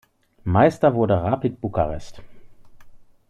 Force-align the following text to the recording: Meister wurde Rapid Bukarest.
Meister 0.45 0.95
wurde 0.95 1.21
Rapid 1.21 1.61
Bukarest. 1.61 2.23